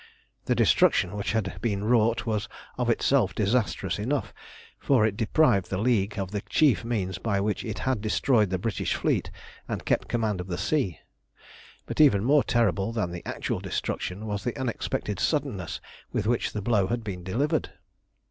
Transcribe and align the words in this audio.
The 0.45 0.55
destruction 0.55 1.15
which 1.15 1.33
had 1.33 1.61
been 1.61 1.83
wrought 1.83 2.25
was 2.25 2.49
of 2.75 2.89
itself 2.89 3.35
disastrous 3.35 3.99
enough, 3.99 4.33
for 4.79 5.05
it 5.05 5.15
deprived 5.15 5.69
the 5.69 5.77
League 5.77 6.17
of 6.17 6.31
the 6.31 6.41
chief 6.49 6.83
means 6.83 7.19
by 7.19 7.39
which 7.39 7.63
it 7.63 7.77
had 7.77 8.01
destroyed 8.01 8.49
the 8.49 8.57
British 8.57 8.95
fleet 8.95 9.29
and 9.67 9.85
kept 9.85 10.07
command 10.07 10.41
of 10.41 10.47
the 10.47 10.57
sea. 10.57 11.01
But 11.85 12.01
even 12.01 12.23
more 12.23 12.43
terrible 12.43 12.91
than 12.91 13.11
the 13.11 13.21
actual 13.27 13.59
destruction 13.59 14.25
was 14.25 14.43
the 14.43 14.57
unexpected 14.57 15.19
suddenness 15.19 15.79
with 16.11 16.25
which 16.25 16.51
the 16.53 16.63
blow 16.63 16.87
had 16.87 17.03
been 17.03 17.21
delivered. 17.23 17.69